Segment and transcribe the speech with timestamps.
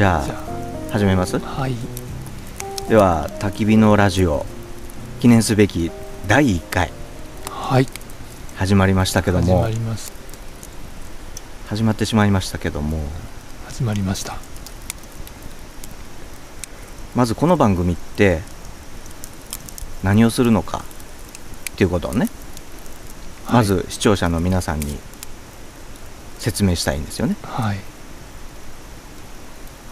[0.00, 1.36] じゃあ始めます？
[1.36, 1.74] あはい。
[2.88, 4.46] では焚き火のラジオ
[5.20, 5.90] 記念すべき
[6.26, 6.90] 第1回。
[7.50, 7.86] はい。
[8.56, 10.10] 始まりましたけど始もまります。
[11.66, 12.98] 始まってしまいましたけども。
[13.66, 14.38] 始まりました。
[17.14, 18.40] まずこの番組って
[20.02, 22.30] 何をするのかっていうことをね。
[23.52, 24.98] まず視聴者の皆さんに
[26.38, 27.36] 説明したいんですよね。
[27.42, 27.78] はい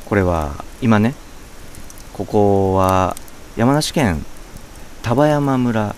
[0.08, 1.14] これは今ね
[2.14, 3.14] ここは
[3.56, 4.24] 山梨県
[5.02, 5.94] 丹波山村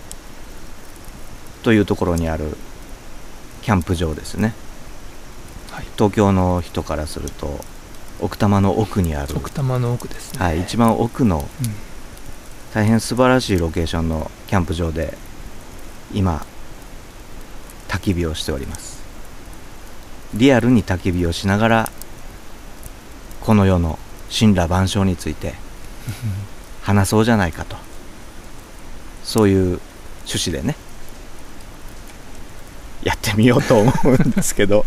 [1.63, 2.57] というところにある
[3.61, 4.53] キャンプ場ですね。
[5.69, 5.85] はい。
[5.95, 7.59] 東京の人からすると
[8.19, 10.39] 奥多摩の奥にある、奥多摩の奥ですね。
[10.39, 11.71] はい、一番奥のうん。
[12.73, 15.17] 大変素晴らしいロケーションのキャンプ場で
[16.13, 16.45] 今
[17.87, 19.01] 焚き火をしております。
[20.33, 21.89] リアルに焚き火をしながら
[23.41, 23.99] この世の
[24.37, 25.55] 神羅万象について
[26.81, 27.75] 話そうじゃないかと。
[29.23, 29.79] そういう
[30.25, 30.75] 趣旨でね。
[33.03, 34.85] やってみようと思うんですけど。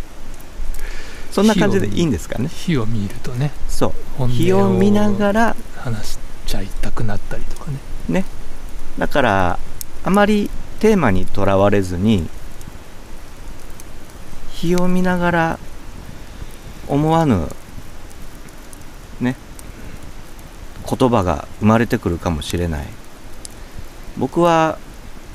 [1.31, 2.49] そんな感じでいいんですかね。
[2.49, 3.51] 火を見るとね。
[3.69, 4.29] そう。
[4.29, 7.79] 火を見ながら話しちゃいたくなったりとかね。
[8.09, 8.25] ね。
[8.99, 9.59] だから
[10.05, 12.29] あまりテーマにとらわれずに
[14.53, 15.59] 火を見ながら
[16.87, 17.49] 思わぬ
[19.21, 19.37] ね
[20.89, 22.87] 言葉が生まれてくるかもしれない。
[24.17, 24.79] 僕は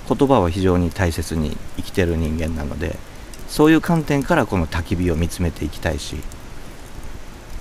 [0.08, 2.96] 言葉を非常に大切に生きてる人間なので
[3.48, 6.16] そういう観点からこの焚き火を見つめていきたいし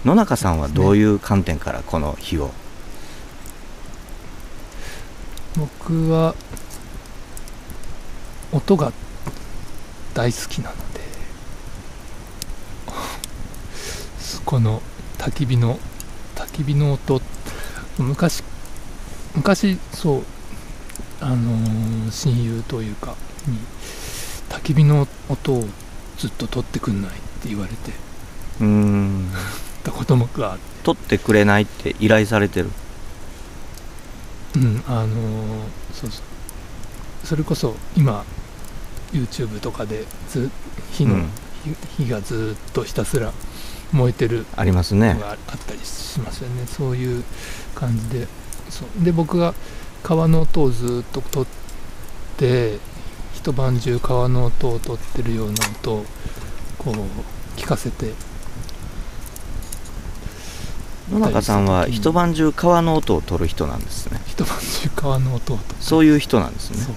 [0.04, 2.50] 野中さんはどういう観点からこの火を？
[5.56, 6.36] 僕は
[8.52, 8.92] 音が
[10.14, 11.00] 大好きなので
[14.46, 14.80] この
[15.18, 15.80] 焚き火の
[16.58, 17.20] き火の音。
[17.98, 18.42] 昔
[19.34, 20.22] 昔そう
[21.20, 23.14] あのー親友というか
[23.46, 23.58] に
[24.48, 25.64] 焚き火の音を
[26.16, 27.92] ずっと取ってくんないって言われて。
[28.60, 29.28] うーん。
[29.84, 32.70] たこともが取ってくれないって依頼されてる。
[34.56, 35.08] うんあのー
[35.92, 36.22] そうそう。
[37.26, 38.24] それこそ今
[39.12, 40.50] YouTube とかでず
[40.92, 41.30] 火の、うん。
[41.96, 43.32] 火火がずっとひたすら
[43.92, 46.66] 燃えてるありますのねがあったりしますよね。
[46.66, 47.24] そういう
[47.74, 48.28] 感じで。
[48.68, 49.04] そう。
[49.04, 49.54] で僕が
[50.02, 51.46] 川の音をずっと撮っ
[52.36, 52.78] て
[53.34, 56.04] 一晩中川の音を撮ってるような音を
[56.78, 58.12] こう聞かせて。
[61.10, 64.20] 野中さんは一晩中川の音を取る人なんですね。
[64.26, 66.94] 一晩中川の音をそういう人なんですね。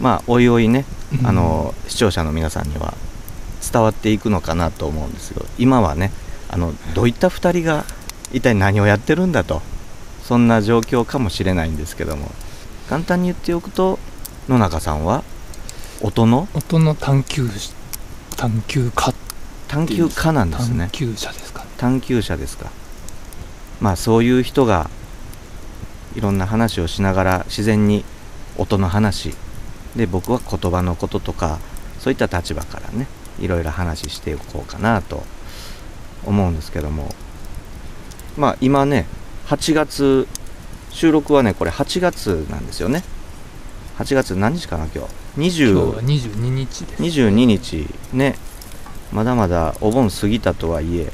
[0.00, 1.26] まあおいおいねうん。
[1.26, 2.94] あの視聴者の皆さんには
[3.72, 5.44] 伝わっていくのかなと思うんですよ。
[5.58, 6.12] 今はね
[6.48, 7.84] あのどういった2人が
[8.32, 9.62] 一体何をやってるんだと。
[10.22, 12.30] そんな状況かもしれないんですけども。
[12.88, 13.98] 簡単に言っておくと
[14.48, 15.24] 野中さんは
[16.00, 16.48] 音の？
[16.54, 17.72] 音の探求し
[18.36, 19.14] 探求家
[19.68, 20.78] 探求家なんですね。
[20.78, 21.70] 探求者ですかね。
[21.78, 22.70] 探求者ですか。
[23.80, 24.90] まあそういう人が
[26.14, 28.04] いろんな話をしながら自然に
[28.56, 29.34] 音の話。
[29.96, 31.58] で僕は言葉のこととか
[32.00, 33.06] そういった立場からね
[33.40, 35.22] いろいろ話していこうかなと
[36.24, 37.14] 思うんですけども。
[38.36, 39.06] まあ今ね
[39.46, 40.26] 8月
[40.90, 43.04] 収録はねこれ8月なんですよね。
[43.98, 45.06] 8月何日かな今
[45.36, 45.62] 日？
[45.62, 47.02] 今日は20 22日です。
[47.02, 48.36] 22日ね。
[49.12, 51.12] まだまだお盆過ぎたとはいえ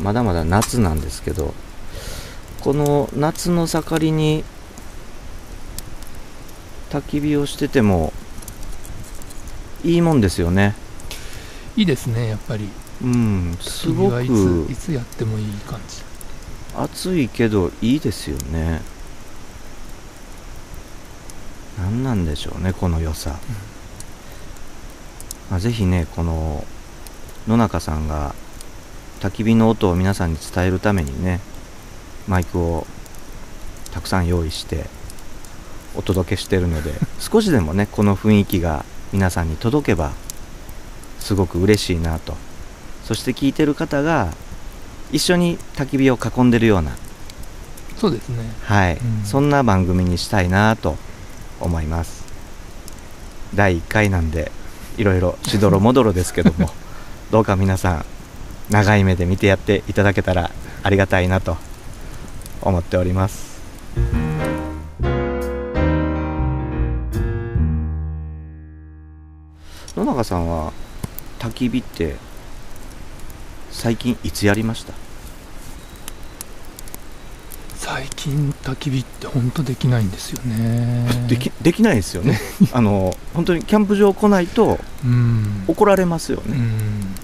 [0.00, 1.54] まだまだ夏なんですけど
[2.60, 4.42] この夏の盛りに
[6.90, 8.12] 焚き火をしてても
[9.84, 10.74] いいもんですよね。
[11.76, 12.68] いいですねやっぱり。
[13.02, 16.02] うんすごくついつやってもいい感じ。
[16.76, 18.82] 暑いけどいいですよね。
[21.80, 23.38] 何なんでしょうねこの良さ、
[25.50, 26.64] まあ、ぜひねこの
[27.48, 28.34] 野中さんが
[29.20, 31.40] 焚き火の音を皆さんに伝えるためにね
[32.28, 32.86] マイクを
[33.92, 34.84] たくさん用意して
[35.96, 40.12] お届けしてるので 少しでもねこの雰囲気が皆さんに届けば
[41.18, 42.34] すごく嬉しいなと。
[43.04, 44.32] そして聞いてる方が
[45.12, 46.92] 一緒に焚き火を囲んでるような。
[47.96, 48.38] そうですね。
[48.64, 49.24] はい、うん。
[49.24, 50.96] そんな番組にしたいなと
[51.60, 52.24] 思います。
[53.54, 54.52] 第1回なんで
[54.96, 56.70] いろいろしどろもどろですけども
[57.30, 58.04] どうか皆さん
[58.70, 60.50] 長い目で見てやっていただけたら
[60.82, 61.56] ありがたいなと
[62.62, 63.60] 思っております
[70.00, 70.72] 野中さんは
[71.38, 72.16] 焚き火って
[73.70, 74.92] 最近いつやりました？
[77.76, 81.06] 最近焚き火って本当できないんですよね。
[81.28, 82.40] できできないですよね。
[82.72, 85.64] あの本当にキャンプ場来ないとうん。
[85.66, 87.14] 怒られますよね、うん。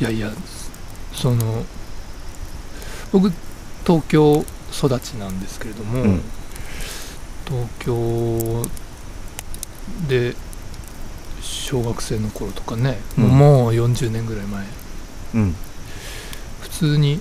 [0.00, 0.30] いやいや
[1.14, 1.64] その
[3.12, 3.32] 僕
[3.86, 6.22] 東京育ちなんですけれども、うん。
[7.46, 8.66] 東京
[10.08, 10.34] で
[11.42, 13.24] 小学生の頃とかね、うん。
[13.24, 14.64] もう40年ぐらい前。
[15.34, 15.54] うん。
[16.60, 17.20] 普通に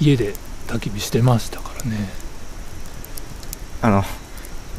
[0.00, 0.34] 家で
[0.66, 2.08] 焚き火してましたからね。
[3.82, 4.04] あの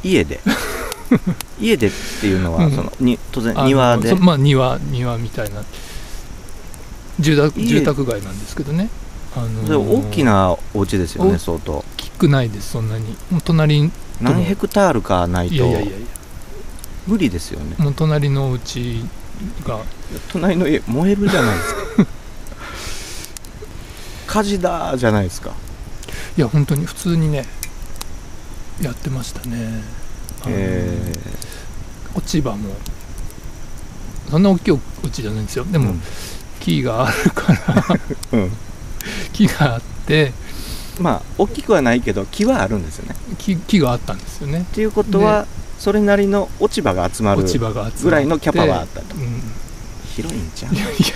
[0.04, 0.40] 家で？
[1.60, 1.92] 家でっ
[2.22, 2.72] ていうのは、うん。
[2.76, 4.10] そのに当然あの庭で？
[4.10, 5.64] そまあ庭庭みたいな。
[7.20, 8.90] 住宅家住宅街なんですけどね、
[9.36, 11.74] あのそれ大きなお家ですよねお相当。
[11.74, 13.18] 大きくないですそんなに。
[13.32, 13.92] もう隣に。
[14.22, 15.56] 何ヘクタールかないと。
[15.56, 15.98] いやいやいや
[17.08, 17.76] 無理ですよね。
[17.78, 19.04] もう隣のお家
[19.66, 19.80] が。
[20.32, 22.08] 隣の家燃えるじゃないですか。
[24.42, 25.52] 火事だじゃないですか。
[26.38, 27.46] いや本当に普通にね
[28.82, 29.82] やってましたね。
[30.46, 31.14] え
[32.14, 32.76] 落ち葉も
[34.30, 35.66] そんな大きいお家じゃないんですよ。
[35.66, 35.96] でも、
[36.60, 37.86] 木があるから。
[38.34, 38.52] うん、うん
[39.34, 40.34] 木があって。
[41.00, 43.16] まあ大きくはないけど木はあるんですよね。
[43.38, 44.62] 木木があったんですよね。
[44.62, 45.46] っていうことは
[45.80, 47.48] それなりの落ち葉が集まるぐ
[48.10, 49.16] らいのキャパはあったと。
[49.16, 49.42] うん。
[50.16, 51.02] 広いんじゃんいやいやいや。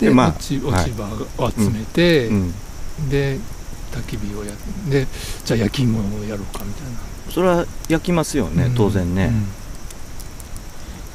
[0.00, 1.04] で、でまあ落ち落ち葉
[1.38, 2.52] を集めて、うん。
[3.08, 3.38] で
[3.92, 5.06] 焚き火をやってで
[5.44, 6.98] じゃあ焼き芋をやろうかみたいな、
[7.32, 8.74] それは焼きますよね、うん。
[8.74, 9.32] 当然ね、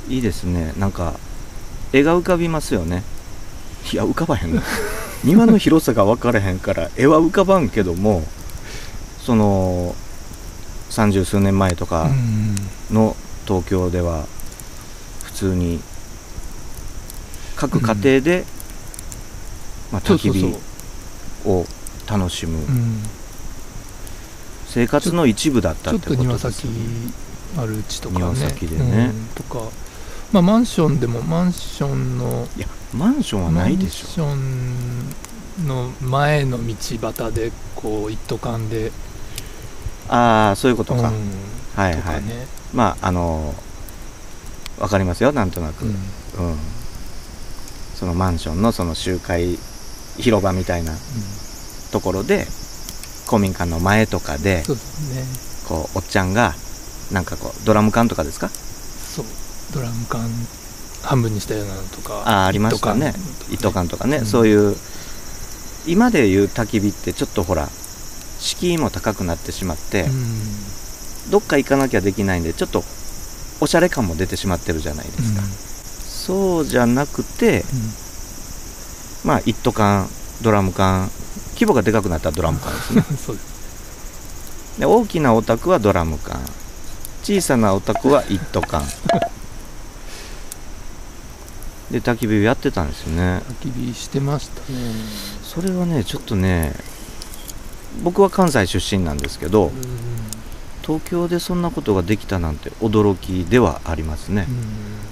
[0.10, 0.74] いいですね。
[0.78, 1.14] なんか
[1.92, 3.04] 絵が浮かびますよね。
[3.92, 4.62] いや浮かばへんの
[5.24, 8.24] 庭の広さが分からへんから絵は浮かばんけども
[9.26, 9.96] その
[10.90, 12.56] 三十数年前とうんかうん。
[12.96, 13.16] の
[13.48, 14.26] 東京では
[15.24, 15.80] 普通に
[17.56, 18.46] 各家庭で、
[19.92, 20.56] まあ、焚き火、
[21.46, 21.66] を
[22.08, 22.58] 楽しむ。
[22.58, 23.04] うん、
[24.68, 26.78] 生活の一部だったってことですよね
[27.58, 28.22] あるうちとかね。
[28.22, 29.12] 庭先でね。
[29.14, 29.28] うん。
[29.36, 29.70] とか。
[30.32, 34.26] まあマンションでもマンションのいやマンションはないでしょ。
[34.26, 38.92] マンションの前の道端でこう一斗缶で
[40.10, 41.16] ああそういうことか、うん。
[41.76, 43.54] はいはい、ね、まああの
[44.80, 45.94] わかりますよなんとなく、ううん。
[45.94, 45.98] ん
[47.96, 49.58] そのマンションのその集会
[50.18, 50.94] 広場みたいな
[51.92, 52.46] ところで
[53.28, 55.24] 公民館の前とかでそうですね。
[55.70, 56.54] こうおっちゃんが
[57.12, 58.50] なんかこうドラム缶とかですか？
[58.50, 59.26] そう。
[59.74, 60.30] ドラム缶
[61.02, 63.14] 半分にしたようなのとかあーありましたね。
[63.50, 64.76] 一斗缶とかね、そういう
[65.88, 67.70] 今でいう焚き火ってちょっとほら
[68.44, 71.32] 敷居も高くなってしまって、うん。
[71.32, 72.84] どっか行かなきゃできないんでちょっと
[73.62, 77.64] おしゃれ感も出てしまってるじゃないですか、そうじゃなくて
[79.24, 80.10] まあ一斗缶
[80.42, 81.10] ドラム缶
[81.54, 83.38] 規模がでかくなったらドラム缶ですね。
[84.80, 86.42] で大きなお宅はドラム缶。
[87.24, 88.84] 小さなお宅は一斗缶。
[91.90, 93.42] で焚き火をやってたんですよね。
[93.62, 94.94] 焚き火してましたね。
[95.42, 96.74] それはねちょっとね
[98.02, 99.72] 僕は関西出身なんですけど
[100.82, 104.48] 東京でそんなことができたなんて驚きではありますね。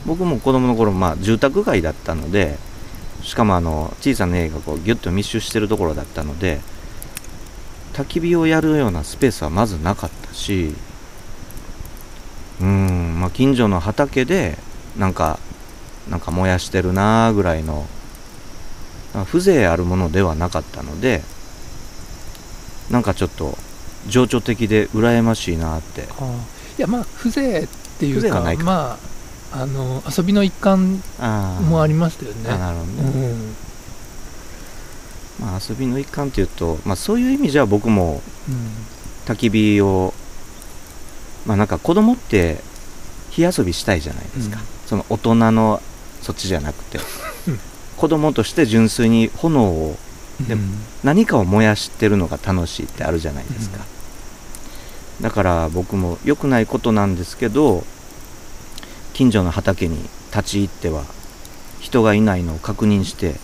[0.05, 2.57] 僕も子供の頃まあ住宅街だったので
[3.21, 6.59] しかもあの小さな家がこうギュッと密集してるところだったので
[7.93, 10.73] 焚き火をやるようなスペースはまずなかったし
[12.59, 14.57] うーんまあ近所の畑で
[14.97, 15.39] なんか
[16.09, 17.85] なんか燃やしてるなーぐらいの
[19.13, 21.21] あ風情あるものではなかったので
[22.91, 23.57] なんかちょっと
[24.07, 26.01] 情緒的で羨ましいなって。
[26.01, 26.05] い
[26.81, 27.69] やまあ風情っ
[27.99, 28.97] ていうかま
[29.53, 31.01] ああの遊びの一環
[31.69, 32.49] もありましたよね。
[32.49, 33.55] あなるほどうね、ん。
[35.39, 38.71] まあ、遊びの一環っていうと、まあ、そういう意味じゃ僕もうん。
[39.25, 40.13] 焚き火を
[41.45, 42.57] まあなんか子供って
[43.29, 44.65] 火遊びしたいじゃないですか、うん。
[44.87, 45.81] その大人の
[46.21, 46.99] そっちじゃなくて。
[47.47, 47.59] うん。
[47.97, 49.95] 子供として純粋に炎を
[50.47, 50.69] でもうん
[51.03, 53.79] 何かを燃やしてるのが楽しいってあるじゃないですか、
[55.21, 57.83] だから僕も良くないことなんですけど
[59.13, 59.97] 近所の畑に
[60.31, 61.03] 立ち入っては
[61.79, 63.35] 人がいないのを確認して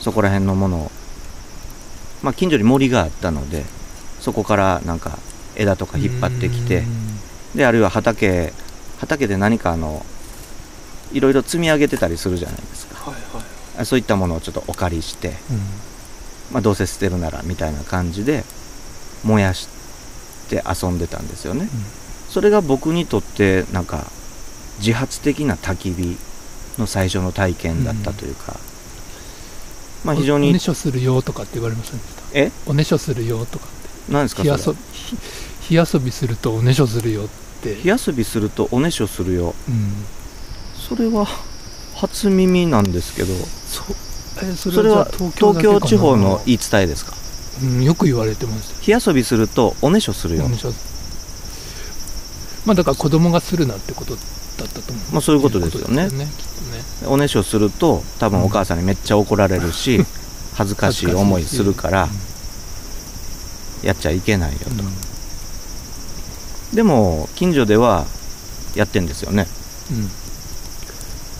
[0.00, 0.90] そこら辺のものを
[2.22, 3.64] まあ近所に森があったので
[4.20, 5.18] そこからなんか
[5.56, 6.84] 枝とか引っ張ってきて
[7.54, 8.52] であるいは畑
[8.98, 10.04] 畑で何かあの
[11.12, 12.85] いろいろ積み上げてたりするじゃないですか
[13.84, 15.34] そういったものをちょっとお借りして、
[16.52, 18.44] まあ、どうせ捨てるならみたいな感じで
[19.24, 19.68] 燃やし
[20.48, 21.68] て遊んでたんですよね。
[22.28, 24.04] それが僕にとってなんか
[24.78, 26.16] 自発的な焚き火
[26.78, 28.58] の最初の体験だったというか、
[30.04, 32.22] まあ非常におおねしょするよとかって言われませんでした？
[32.38, 32.52] え？
[32.66, 33.66] おねしょするよとか
[34.10, 34.74] 何ですか火そ
[35.62, 37.28] 火遊びするとおねしょするよっ
[37.62, 37.74] て。
[37.76, 39.54] 火遊びするとおねしょするよ。
[39.68, 39.92] うん。
[40.74, 41.26] それは
[41.96, 43.96] 初耳なんですけどそう
[44.42, 47.14] えそそれは東京地方の言い伝えですか？
[47.62, 50.72] うん、よく言われてました火遊びするとおねしょするよ、おねしょ。
[52.66, 55.12] まあだから子供がするなってことだったと思う。
[55.12, 56.02] まあそういうことですよね。
[56.02, 60.04] いうことですよねおねしょすると多分お母さんにめっちゃ怒られるし
[60.54, 62.08] 恥ずかしい思いするから
[63.82, 64.66] やっちゃいけないよと、
[66.76, 68.04] でも近所では
[68.74, 69.46] やってんですよね。
[69.90, 70.10] うん、うんうん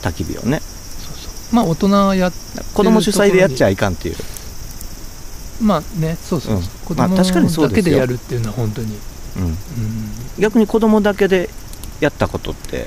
[0.06, 0.60] 焚き火をね。
[0.60, 2.30] そうそうまあ大人はや
[2.74, 4.16] 子供主催でやっちゃいかんっていう。
[5.62, 6.64] まあねそうそうそう、うん。
[6.84, 8.98] 子供だけでやるっていうのは本当に、
[9.36, 9.44] うん。
[9.44, 9.54] うん、
[10.38, 11.48] 逆に子供だけで
[12.00, 12.86] やったことって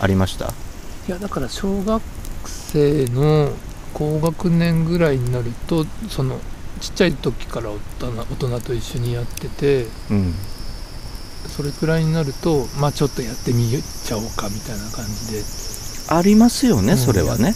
[0.00, 0.46] ありました？
[1.06, 2.02] いやだから小学
[2.46, 3.50] 生の
[3.94, 6.38] 高学年ぐらいになるとその
[6.80, 10.34] ちっちゃい時から大人大人と一緒にやっててうん。
[11.48, 15.42] それくらいになるとまあちょっとやってみちゃおうかみたいな感じで
[16.08, 16.98] ありますよね、うん。
[16.98, 17.54] それはね。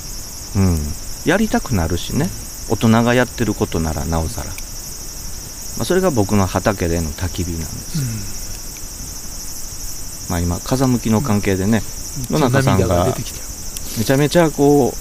[0.57, 0.79] うん。
[1.25, 2.29] やりたくなるしね。
[2.69, 4.53] 大人がやってることならなおさら、ま
[5.83, 8.31] あ、それが僕の畑での焚き火なんです
[10.31, 11.83] まあ今風向きの関係でね、
[12.31, 13.15] 野中さんが
[13.99, 14.93] めちゃめちゃこう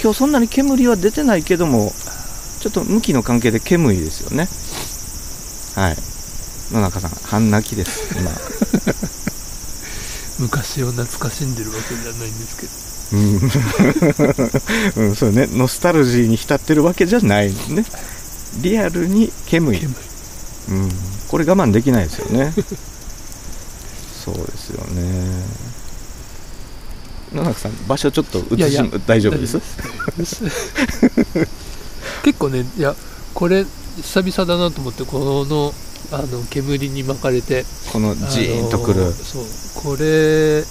[0.00, 1.92] 今日そんなに煙は出てないけども
[2.60, 4.48] ちょっと向きの関係で煙いですよね。
[5.74, 5.96] はい。
[6.72, 8.30] 野中さん半泣きです今
[10.42, 12.72] 昔を懐かしんでるわけじゃないんですけど。
[14.96, 15.48] うん、 うん、そうね。
[15.52, 17.84] ノスタルジーに浸ってるわけじゃないのね。
[18.60, 19.76] リアルに煙。
[19.76, 19.94] い、煙。
[20.70, 20.90] うん、
[21.28, 22.52] これ我慢できないですよね。
[24.24, 25.44] そうですよね。
[27.32, 29.58] 野中さん場所ちょっと移し大丈夫です。
[32.22, 32.94] 結構ねいや
[33.32, 33.64] これ
[33.96, 35.72] 久々だなと思ってこの
[36.10, 37.64] あの煙に巻かれて。
[37.92, 39.44] このジーンとくる、そう。
[39.74, 40.64] これ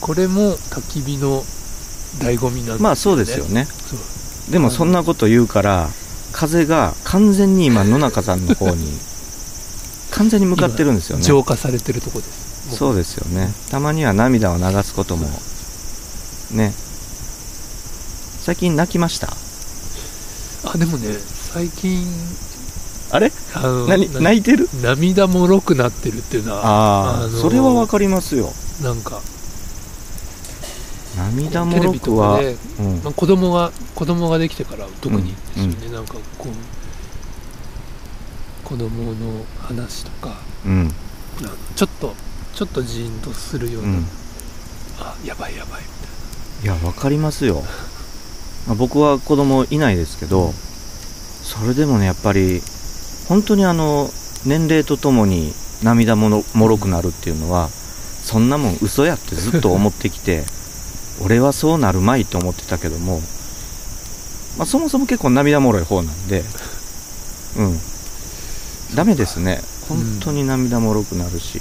[0.00, 1.42] これも焚き火の
[2.18, 2.78] 醍醐味なんですよね。
[2.82, 3.66] まあそうですよね。
[4.50, 5.90] でもそんなこと言うから
[6.32, 8.98] 風が完全に今野中さんの方に
[10.10, 11.22] 完全に向かってるんですよね。
[11.24, 12.76] 浄化されてるとこです。
[12.76, 13.52] そうですよね。
[13.70, 15.28] たまには涙を流すことも
[16.50, 16.72] ね。
[18.44, 19.28] 最近泣きました？
[20.64, 21.14] あでもね
[21.52, 22.06] 最近
[23.10, 23.32] あれ？
[23.54, 24.68] あの何な泣いてる？
[24.82, 28.50] 涙もろくなってるっていうのはああ、あのーそれはわかりますよ。
[28.82, 29.20] なんか
[31.16, 33.02] 涙もろくは、うん。
[33.02, 40.36] まあ、子供が子供ができてから特にですよね、なんかこう子供の話とか
[40.66, 40.92] うん。
[41.74, 42.14] ちょっと
[42.54, 44.04] ちょっとジーンとするような、うん。
[45.00, 47.62] あやばいやばいみたいいやわかりますよ、
[48.66, 52.60] まあ、僕は子供いないですけどそれでもねやっぱり
[53.28, 54.10] 本当にあの
[54.44, 57.68] 年齢とともに涙もろもろくなるっていうのは
[58.22, 60.44] そんなもん嘘やってずっと思ってきて
[61.20, 63.20] 俺はそうなるまいと思ってたけども、
[64.56, 66.44] まあ、そもそも結構涙もろい方なんで
[67.56, 67.80] うん。
[68.94, 69.60] ダメですね。
[69.88, 71.60] 本当に涙もろくなるし、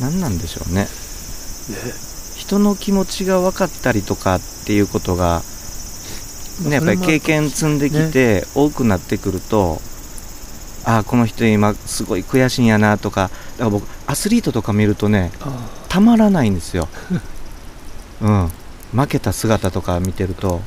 [0.00, 0.88] 何なんでしょうね。
[1.70, 1.94] なね。
[2.36, 5.42] 人の気持ちが分かったりとかっていうことが、
[6.64, 9.78] ね、やっぱり経験積んできて多くなってくると、
[10.84, 16.88] ああこの人今すごい悔しいんやなとかだから僕アスリートとか見るとねあたまらないんですよ、
[18.22, 18.50] うん、
[18.92, 20.60] 負けた姿とか見てると。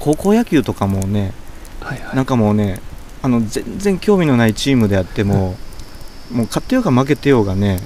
[0.00, 1.32] 高校野球とかもね
[1.80, 2.16] あはいはい。
[2.16, 2.80] なんかもうね
[3.22, 5.56] あの全然興味のないチームであっても、
[6.32, 7.80] もう勝ってようが負けてようがね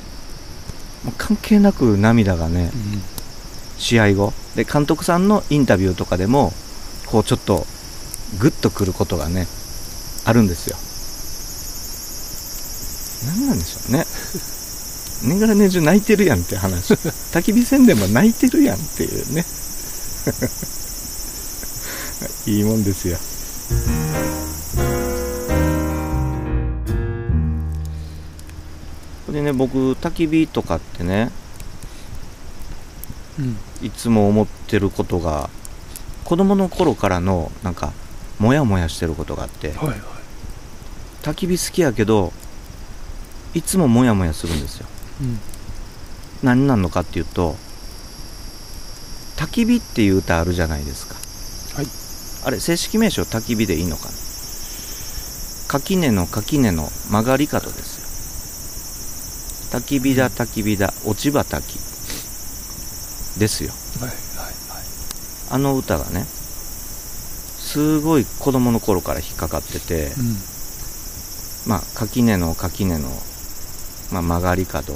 [1.05, 3.03] もう関係なく涙がねうん。
[3.79, 4.33] 試合後。
[4.55, 6.53] で監督さんのインタビューとかでも
[7.11, 7.67] こうちょっと
[8.39, 9.47] グッとくることがね
[10.25, 10.77] あるんですよ。
[13.27, 14.05] 何なんでしょうね。
[15.23, 16.95] 年がら年中泣いてるやんって話。
[16.95, 19.45] 焚き火戦でも泣いてるやんっていうね。
[22.47, 23.19] いいもんですよ。
[29.33, 31.31] でね僕焚き火とかってね
[33.39, 33.57] うん。
[33.83, 35.51] いつも思ってることが
[36.25, 37.93] 子供の頃からのなんか
[38.39, 39.99] モヤモヤしてることがあってはいはい。
[41.23, 42.33] 焚き火好きやけど
[43.53, 44.87] いつもモヤモヤするんですよ。
[45.21, 45.39] うん。
[46.43, 47.57] 何なのかっていうと
[49.37, 51.15] 焚き火っていう歌あるじゃないですか。
[51.77, 51.87] はい。
[52.47, 54.11] あれ正式名称焚き火でいいのかな。
[55.69, 61.79] 垣根の垣根の曲がり角です焚き火だ焚き火だ落ち葉焚き。
[63.39, 63.73] ですよ。
[64.01, 64.30] はいはい
[65.51, 70.13] あの歌がねすごい子供の頃から引っかかってて、はい
[71.67, 73.11] まあ垣根の垣根の、
[74.13, 74.95] まあ、曲がり角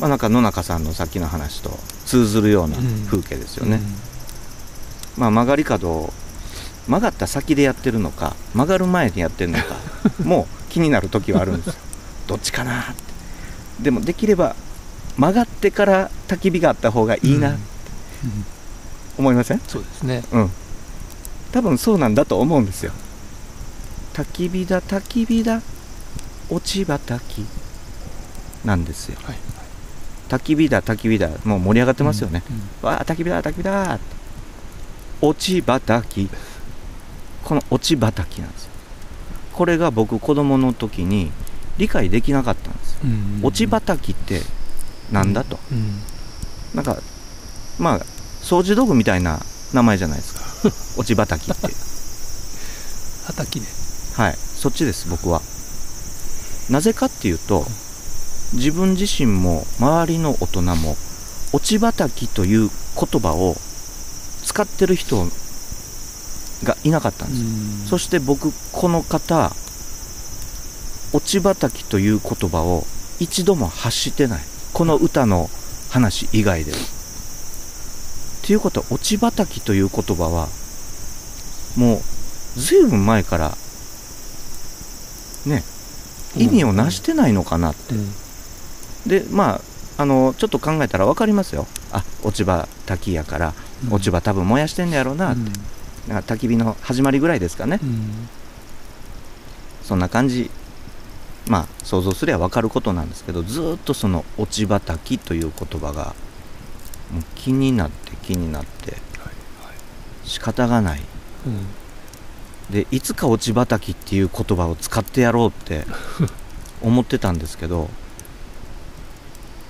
[0.00, 1.70] まあなんか野中さんのさっきの話と
[2.06, 3.06] 通ずるようなうん。
[3.06, 3.70] 風景ですうん。
[3.70, 3.82] よね、
[5.18, 6.12] まあ曲がり角を
[6.88, 9.64] 曲がった先でやってるのか曲がる前にやってるのか
[10.24, 11.74] もう気になる時はあるんですよ。
[12.26, 13.02] どっちかなって。
[13.82, 14.56] でもできれば
[15.18, 17.54] 曲がってから焚き火があった方がいいな、うん。
[17.54, 17.60] うん
[19.18, 19.60] 思いません？
[19.60, 20.22] そうですね。
[20.32, 20.50] うん。
[21.52, 22.92] 多分そうなんだと思うんですよ。
[24.14, 25.62] 焚き火だ焚き火だ
[26.50, 27.46] 落ち葉焚き
[28.64, 29.18] なんですよ。
[29.22, 29.36] はい
[30.28, 32.42] 焚き火だ焚き火だもう盛り上がってますよね、
[32.82, 33.98] うんわあ焚き火だ焚き火だ。
[35.20, 36.30] 落ち葉焚き。
[37.44, 38.70] この落ち葉焚きなんですよ。
[39.52, 41.30] これが僕子供の時に
[41.76, 43.00] 理解できなかったんですよ。
[43.04, 44.40] うん落ち葉焚きって
[45.10, 45.58] なんだと。
[45.70, 46.00] うん。
[46.74, 46.96] なんか
[47.78, 48.00] まあ
[48.42, 49.40] 掃除道具みたいな
[49.72, 50.42] 名前じゃないですか。
[50.96, 51.74] 落ち葉焚きって。
[53.26, 53.66] 畑で
[54.14, 54.38] はい。
[54.56, 55.40] そっちです僕は。
[56.68, 57.66] なぜかっていうと
[58.52, 60.96] 自分自身も周りの大人も
[61.52, 63.56] 落ち葉焚きという言葉を
[64.44, 65.26] 使ってる人
[66.62, 67.48] がいなかったんですよ、
[67.90, 69.54] そして僕この方
[71.12, 72.86] 落ち葉焚きという言葉を
[73.18, 74.42] 一度も発してない。
[74.72, 75.50] この歌の
[75.90, 76.78] 話以外では
[78.42, 80.48] っていうことは落ち葉焚きという言葉は
[81.76, 83.56] もうずいぶん前から
[85.46, 85.62] ね
[86.36, 88.10] 意味をなしてないのかなって、うん。
[89.06, 89.60] でま
[89.96, 91.66] ああのちょっと考えたら分かりますよ。
[91.92, 93.54] あ落ち葉焚きやから
[93.86, 93.92] うん。
[93.92, 96.12] 落ち葉多分燃やしてんのやろうなって、うん。
[96.14, 98.28] なんか焚き火の始まりぐらいですかね、うん。
[99.82, 100.50] そんな感じ。
[101.48, 106.14] まあ想像すれば分かることなんですけどずーっとその落ち葉焚きという言葉が
[107.12, 109.00] もう気になって気になってはい
[110.24, 111.00] 仕方がない。
[111.46, 111.66] うん。
[112.70, 115.84] でいつか落ち葉焚きっていう言葉を使ってやろうって
[116.80, 117.90] 思ってたんですけど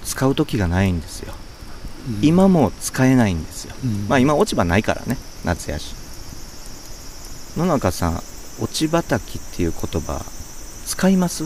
[0.05, 1.35] 使う時がないんですよ。
[2.09, 2.19] うん。
[2.23, 3.75] 今も使えないんですよ。
[3.85, 4.07] うん。
[4.09, 5.95] まあ今落ち葉ないからね夏やし。
[7.57, 8.23] 野中さん
[8.61, 10.25] 落ち葉焚きっていう言葉
[10.87, 11.45] 使います？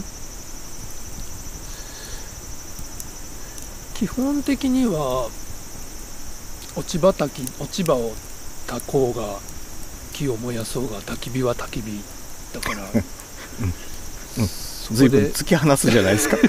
[3.94, 5.28] 基本的には
[6.76, 7.28] 落ち葉落
[7.70, 8.12] ち葉を
[8.66, 9.38] 焚こうが
[10.12, 12.02] 木を燃やそうが焚き火は焚き火
[12.52, 14.48] だから、 うん。
[14.92, 15.30] 随分で。
[15.32, 16.36] 突き放すじゃないですか。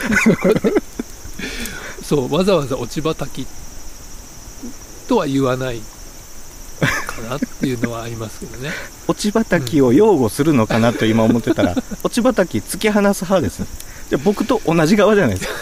[2.03, 3.47] そうわざわざ落ち葉焚き
[5.07, 5.81] とは言わない
[6.79, 8.71] かなっていうのはありますけどね。
[9.07, 13.63] 落ち葉焚きを擁護するのかなと今思ってたら落ち葉焚き突き放す派です。
[14.09, 15.53] じゃあ僕と同じ側じゃないですか。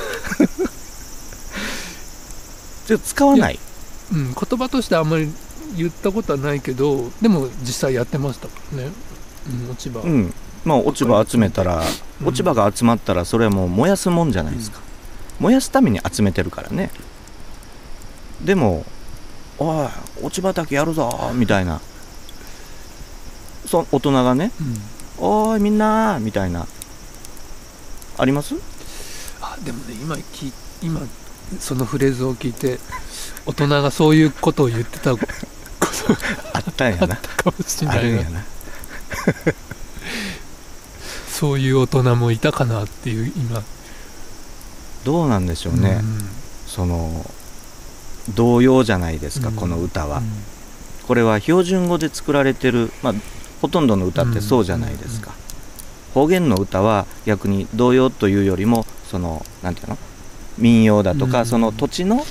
[2.87, 3.59] じゃあ使わない
[4.13, 5.31] うん、言葉としてあんまり
[5.75, 8.91] 言ったことはないけどでも実際やってましたからね、
[9.63, 10.33] うん、落ち葉、うん。
[10.63, 11.83] まあ落ち葉集めたら
[12.21, 12.27] うん。
[12.27, 14.79] 落ち葉が集まったらそれはもう燃やすもんじゃないですか、
[15.39, 16.91] 燃やすために集めてるからね。
[18.43, 18.85] でも
[19.57, 19.87] 「おい
[20.21, 21.81] 落ち葉焚きやるぞ」みたいな。
[23.65, 24.81] そ大人がねうん
[25.25, 26.67] 「おいみんな」みたいな。
[28.17, 28.55] あります？
[29.41, 30.17] あでもね今
[30.81, 31.01] 今
[31.59, 32.79] そのフレーズを聞いて
[33.45, 35.11] 大人がそういうことを言ってた。
[35.11, 35.19] こ
[35.79, 36.15] と
[36.53, 37.15] あったんやな。
[37.15, 38.09] かもしれあないな。
[38.09, 38.45] るんやな。
[41.29, 43.63] そういう大人もいたかなっていう今。
[45.03, 46.01] どうなんでしょうね、
[46.65, 47.29] その
[48.33, 49.55] 童謡じゃないですか、うん。
[49.55, 50.43] この歌は、うん。
[51.05, 53.13] これは標準語で作られてる、まあ、
[53.61, 55.31] ほとんどの歌ってそうじゃないですか、
[56.15, 59.97] 方言の歌は逆に童謡というよりもそのなんていうの？
[60.57, 61.45] 民謡だとか、うん。
[61.45, 62.25] その土地の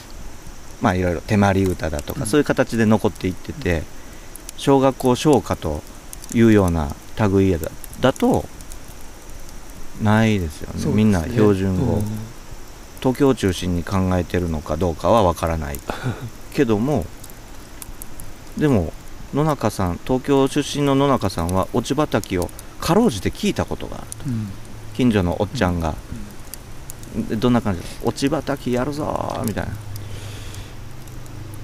[0.85, 2.27] まあいろいろ手まり歌だとか、うん。
[2.27, 3.85] そういう形で残っていってて
[4.59, 5.83] 小学校唱歌と
[6.35, 6.95] いうような
[7.31, 7.71] 類だ
[8.01, 8.45] だと
[10.03, 10.85] ないですよね。
[10.85, 10.93] ね。
[10.93, 12.05] みんな標準語、うん。
[13.01, 15.81] 東京を中心に考えてるのかどうかはわからない。
[16.53, 17.07] けども
[18.59, 18.93] でも
[19.33, 24.51] 野中さん東京出身の野中さんは落ち葉焚きをかろうじて聞いたことがあるうん。
[24.95, 25.95] 近所のおっちゃんが、
[27.29, 27.81] でどんな感じ？
[27.81, 29.73] です落ち葉焚きやるぞーみたいな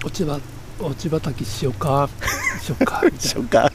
[0.03, 0.41] 落ち葉
[0.79, 2.09] 落ち葉焚きしようか
[2.63, 3.71] しようかしょうか。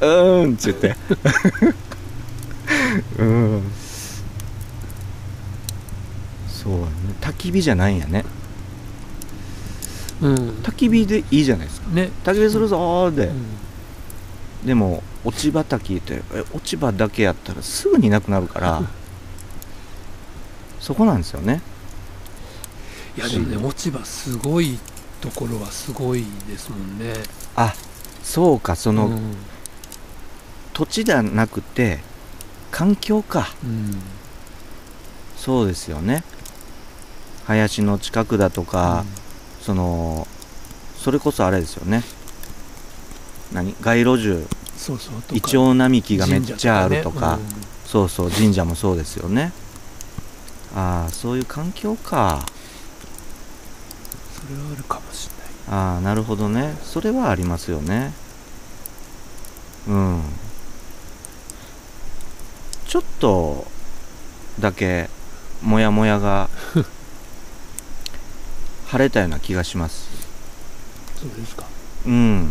[0.00, 0.96] うーんっつって。
[3.18, 3.62] うん。
[6.48, 6.86] そうやね。
[7.20, 8.24] 焚き火じゃないんやね。
[10.20, 10.34] うん。
[10.62, 11.90] 焚き火でいいじゃないですか。
[11.90, 13.46] ね、焚き火するぞーで、うん。
[14.66, 18.82] でも落ち葉焚きってえ落ち葉だけやったらすぐになくなるから
[20.78, 21.60] そこなんですよね。
[23.16, 24.78] いやでもね落ち葉すごい
[25.22, 27.14] ところはすごいですもんね。
[27.56, 27.72] あ
[28.22, 29.36] そうかその、うん。
[30.74, 32.00] 土地ではなくて
[32.70, 33.48] 環境か。
[33.64, 34.02] うん。
[35.36, 36.24] そうですよね。
[37.46, 39.04] 林の近くだとか、
[39.60, 40.26] その
[40.96, 42.02] それこそあれですよね。
[43.52, 43.74] 何？
[43.80, 44.46] 街路樹。
[44.76, 45.14] そうそう。
[45.32, 47.38] イチョウ並木がめっちゃあるとか。
[47.38, 47.62] 神社ね。
[47.86, 49.52] そうそう神社もそうですよね。
[50.74, 52.46] ああそういう環境か
[54.48, 55.42] れはあるかもしれな
[55.78, 55.80] い。
[55.80, 56.76] ああなるほどね。
[56.82, 58.12] それはありますよね。
[59.88, 60.22] うん。
[62.86, 63.66] ちょっと
[64.60, 65.08] だけ
[65.62, 66.48] モヤモヤが
[68.88, 70.08] 晴れたような気がします。
[71.20, 71.64] そうですか。
[72.06, 72.50] うん。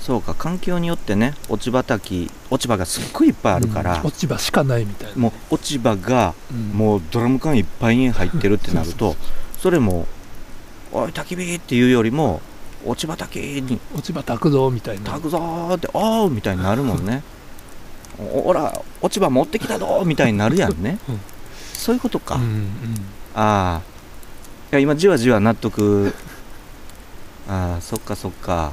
[0.00, 5.16] そうか環境によってね落ち葉たき落ち葉がすっごいいっぱいあるから、うん落ち葉しかないみたいな。
[5.16, 6.68] もう落ち葉がうん。
[6.70, 9.16] もうドラム缶いっぱいに入ってるってなると
[9.66, 10.06] それも
[10.94, 12.40] 「おい焚き火!」っていうよりも
[12.86, 17.24] 「落ち葉焚きに落ち葉炊くぞみたいな炊くぞ!」って「おう!」みたいになるもんね
[18.16, 21.20] 「おら落ち葉持ってきたぞ!」みたいになるやんね、 うん
[21.72, 22.70] そういうことか、うんうん
[23.34, 23.82] ああ
[24.70, 26.14] いや今じわじわ納得
[27.48, 28.70] ああそっかそっか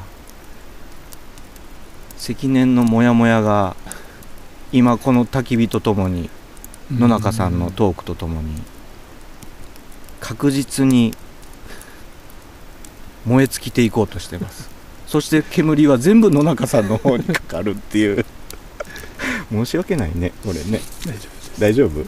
[2.18, 3.76] 積年のモヤモヤが
[4.72, 6.30] 今この焚き火とともに
[6.92, 8.62] 野中さんのトークとともに
[10.24, 11.14] 確実に
[13.26, 14.70] 燃え尽きていこうとしてます。
[15.06, 18.26] そして煙は全部野中さんの方にかかるっていう。
[19.52, 20.80] 申し訳ないねこれね。
[21.06, 22.06] 大丈夫大丈夫？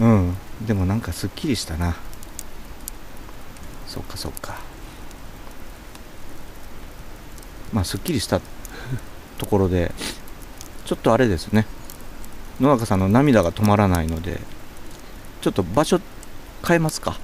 [0.00, 0.36] うん。
[0.64, 1.96] でもなんかすっきりしたな。
[3.88, 4.60] そっかそっか。
[7.72, 8.40] まあすっきりした
[9.38, 9.92] ところで
[10.86, 11.66] ちょっとあれですね。
[12.60, 14.40] 野中さんの涙が止まらないので
[15.42, 16.00] ちょっと場所
[16.64, 17.18] 変えますか。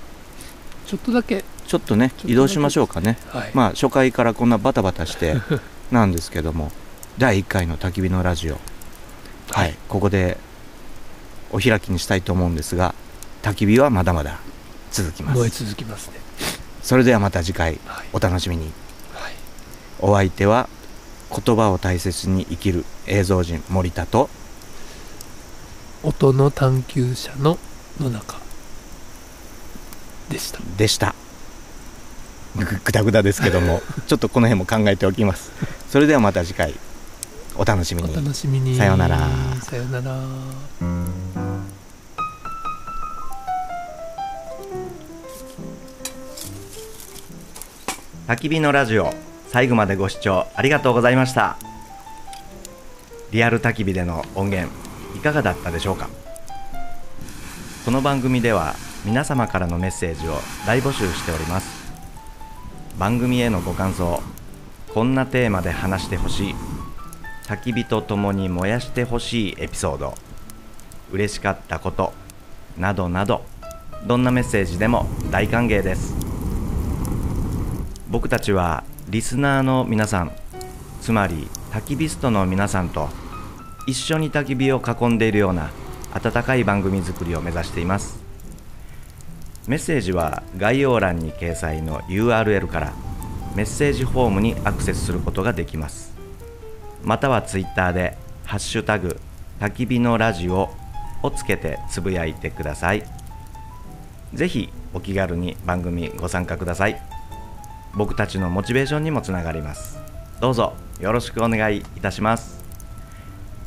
[0.86, 1.44] ちょっとだけ。
[1.66, 3.16] ちょっとね移動しましょうかね。
[3.28, 3.50] はい。
[3.54, 5.36] まあ初回からこんなバタバタして
[5.90, 6.72] なんですけども
[7.18, 8.58] 第1回の焚き火のラジオ。
[9.52, 10.36] はい、ここで
[11.50, 12.94] お開きにしたいと思うんですが
[13.42, 14.38] 焚き火はまだまだ
[14.92, 16.14] 続きま燃えす続きますね。
[16.82, 18.06] それではまた次回はい。
[18.12, 18.72] お楽しみに。
[19.14, 19.34] はい。
[20.00, 20.68] お相手は
[21.30, 24.28] 言葉を大切に生きる映像人森田と
[26.02, 27.58] 音の探求者の
[28.00, 28.40] 野中
[30.30, 30.60] でした。
[30.78, 31.14] でした。
[32.56, 35.50] ぐぐだぐだですけども ちょっとこの辺も考えておきます。
[35.90, 36.74] それではまた次回
[37.56, 38.76] お楽しみおに楽しみに。
[38.76, 39.28] さようなら。
[39.62, 40.16] さようなら。
[48.28, 49.12] 焚き火のラジオ
[49.48, 51.56] 最後までご視聴ありがとうございました。
[53.32, 54.70] リアル焚き火での音源
[55.16, 56.08] いかがだったでしょうか？
[57.84, 60.32] この番組では皆様からのメッセージを
[60.66, 61.90] 大募集しております。
[62.98, 64.22] 番組へのご感想
[64.92, 66.54] こんなテーマで話してほしい。
[67.46, 70.14] 焚き火とともに燃やしてほしいエピソード
[71.10, 72.12] 嬉しかったこと
[72.78, 73.42] などなど
[74.06, 76.14] どんなメッセージでも大歓迎です。
[78.08, 80.32] 僕たちはリスナーの皆さん
[81.00, 83.08] つまり焚き火ストの皆さんと
[83.86, 85.70] 一緒に焚き火を囲んでいるような
[86.12, 88.19] 温かい番組作りを目指しています。
[89.70, 92.92] メッセージは概要欄に掲載の URL から
[93.54, 96.12] メッセージフォームにアクセスすることができます。
[97.04, 99.20] またはツイッターで「ハッシュタグ
[99.60, 100.70] 焚き火のラジオ」
[101.22, 103.04] をつけてつぶやいてください。
[104.34, 107.00] ぜひお気軽に番組ご参加ください。
[107.94, 110.00] 僕たちのモチベーションにもつながります。
[110.40, 112.64] どうぞよろしくお願いいたします。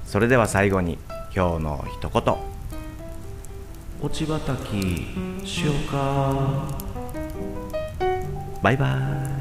[0.06, 0.98] それでは最後に
[1.34, 2.53] 今日の一言。
[4.04, 4.78] 落ち畑
[5.46, 6.68] しようか。
[8.62, 9.33] バイバイ。